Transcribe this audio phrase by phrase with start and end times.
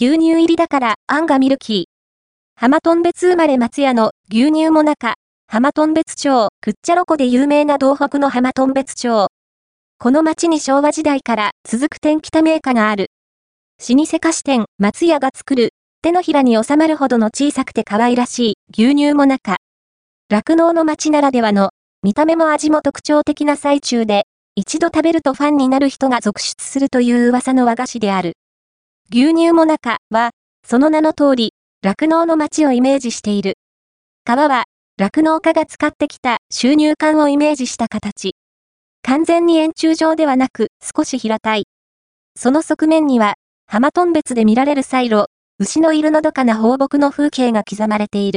[0.00, 1.84] 牛乳入りだから、あんがミルキー。
[2.54, 5.14] 浜トン別生まれ松屋の牛乳も中、
[5.48, 9.26] 浜トン別町、くっちゃろこで有名な道北の浜トン別町。
[9.98, 13.08] この町に昭和時代から続く天北メーカーがある。
[13.88, 15.70] 老舗菓子店、松屋が作る、
[16.00, 19.56] 手のひらに収まるほどの小さくて可愛らしい牛乳も中。
[20.30, 21.70] 酪農の町ならではの、
[22.04, 28.34] 見た目も味も特徴的な最中で、一度食べるとファンになる人が続出するという噂の和菓子である。
[29.10, 30.32] 牛乳もなかは、
[30.66, 33.54] その名の通り、酪農の町をイメージしている。
[34.24, 34.64] 川は、
[34.98, 38.34] 酪農家が使ってきた収入管をイメージした形。
[39.02, 41.64] 完全に円柱状ではなく、少し平たい。
[42.36, 43.36] その側面には、
[43.66, 45.28] 浜トン別で見られるサイロ、
[45.58, 48.36] 牛のいるのどかな放牧の風景が刻まれている。